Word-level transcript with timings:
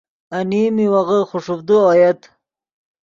انیم 0.37 0.71
میوغے 0.77 1.19
خوݰوڤدے 1.29 1.77
اویت۔ 1.87 2.21